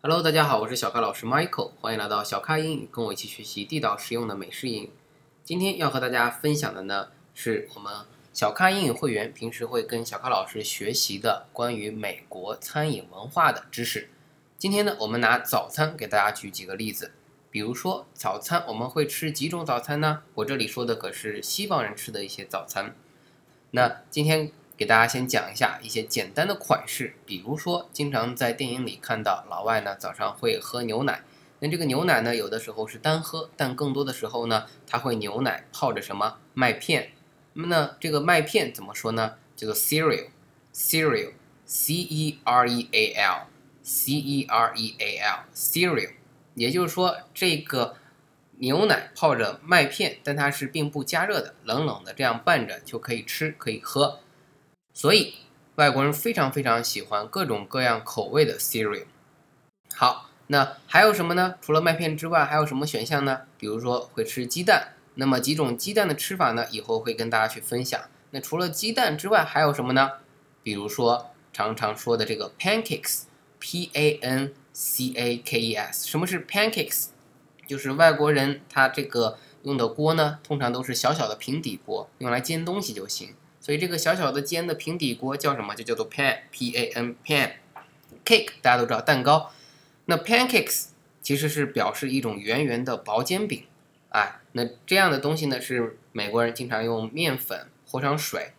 [0.00, 4.90] Hello，大家好，我是小咖老师 Michael，欢迎来到小咖英语，跟我一起学习地道实用的美式英语。
[5.42, 7.92] 今天要和大家分享的呢，是我们
[8.32, 14.08] 小咖英语会员平时会跟小咖老师学习的关于美国餐饮文化的知识。
[14.56, 17.10] 今天呢，我们拿早餐给大家举几个例子，
[17.50, 20.22] 比如说早餐我们会吃几种早餐呢？
[20.36, 22.94] 我这里说的可是西方人吃的一些早餐。
[23.72, 24.52] 那今天。
[24.78, 31.24] 给大家先讲一下一些简单的款式，比如说经常在电影里看到老外呢早上会喝牛奶，
[31.58, 37.10] 那这个牛奶呢有的时候是单喝，但更多的时候呢他会牛奶泡着什么麦片，
[37.54, 39.34] 那么呢这个麦片怎么说呢？
[39.56, 46.12] 叫做 cereal，cereal，c e r e a l，c e r e a l，cereal，
[46.54, 47.96] 也就是说这个
[48.58, 54.20] 牛奶泡着麦片，但它是并不加热的，冷冷的这样拌着就可以吃可以喝。
[54.98, 55.34] 所以
[55.76, 59.04] 外国人非常非常喜欢各种各样口味的 cereal。
[59.94, 61.54] 好，那还有什么呢？
[61.60, 63.42] 除了麦片之外，还有什么选项呢？
[63.56, 64.94] 比如说会吃鸡蛋。
[65.14, 66.66] 那么几种鸡蛋的吃法呢？
[66.72, 68.00] 以后会跟大家去分享。
[68.32, 70.14] 那除了鸡蛋之外，还有什么呢？
[70.64, 76.08] 比如说常常说的这个 pancakes，p a n c a k e s。
[76.08, 77.10] 什么是 pancakes？
[77.68, 83.36] 就是外国人他这个用的锅呢，通常都是小小的平底锅，用来煎东西就行。
[83.68, 85.74] 所以这个小小的煎的平底锅叫什么？
[85.74, 87.50] 就叫做 pan，p a n pan。
[88.24, 89.50] cake 大家都知道蛋糕，
[90.06, 90.86] 那 pancakes
[91.20, 93.64] 其实是表示一种圆圆的薄煎饼。
[94.08, 98.52] 哎，那这样的东西呢，是美国人经常用面粉和上水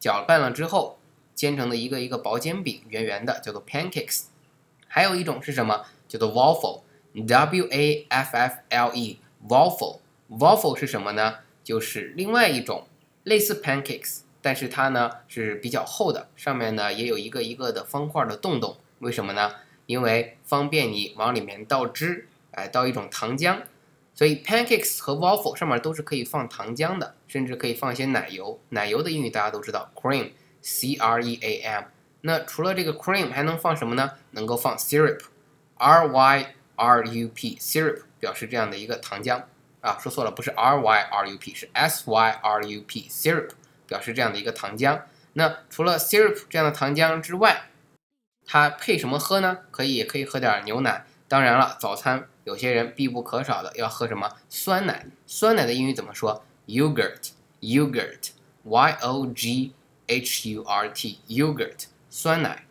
[0.00, 0.98] 搅拌了之后
[1.32, 4.24] 煎成的一个一个薄煎饼，圆圆的，叫做 pancakes。
[4.88, 5.84] 还有一种是什么？
[6.08, 10.00] 叫做 waffle，w a f f l e，waffle。
[10.28, 11.36] waffle 是什么呢？
[11.62, 12.88] 就是另外一种
[13.22, 14.22] 类似 pancakes。
[14.42, 19.52] 但是它呢是比较厚的，上面呢也有一个一个的方块的洞洞，为什么呢？
[19.86, 23.58] 因为方便你往里面倒汁，哎，倒一种糖浆。
[24.14, 28.60] 所以 pancakes 和 waffle 上面都是可以放糖浆的，甚至可以放一些奶油。
[28.68, 31.84] 奶油的英语大家都知道，cream，c r e a m。
[32.20, 34.12] 那除了这个 cream 还能放什么呢？
[34.32, 39.42] 能够放 syrup，r y r u p，syrup 表示这样的一个糖浆
[39.80, 43.50] 啊，说错了，不是 r y r u p，是 s y r u p，syrup。
[43.90, 45.02] 表示这样的一个糖浆。
[45.34, 47.64] 那除了 syrup 这样的糖浆之外，
[48.46, 49.58] 它配什么喝呢？
[49.70, 51.04] 可以可以喝点牛奶。
[51.28, 55.06] 当然了，早餐有些人必不可少的要喝什么酸奶。
[55.26, 59.72] 酸奶的英语怎么说？yogurt，yogurt，y o g
[60.06, 62.64] h u r t，yogurt，酸奶。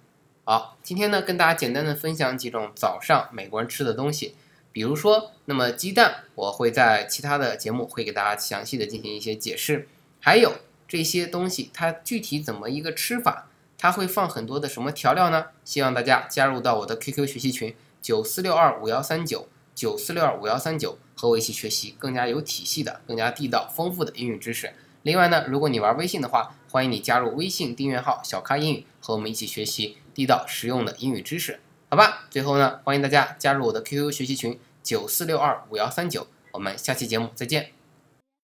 [0.44, 4.36] 好，今天呢跟大家简单的分享几种早上美国人吃的东西，
[4.74, 9.88] 比如说，那么鸡蛋，我会在其他的节目会给大家详细的进行一些解释，
[10.20, 10.56] 还有。
[10.90, 13.48] 这些东西它具体怎么一个吃法？
[13.78, 15.46] 它会放很多的什么调料呢？
[15.64, 24.74] 希望大家加入到我的 QQ 学习群九四六二五幺三九九四六二五幺三九，和我一起学习更加有体系的、更加地道、丰富的英语知识。
[25.04, 31.62] 另外呢，如果你玩微信的话，欢迎你加入微信订阅号小咖英语，和我们一起学习地道实用的英语知识。
[31.90, 37.79] 好吧，最后呢，欢迎大家加入我的 QQ 学习群九四六二五幺三九，我们下期节目再见。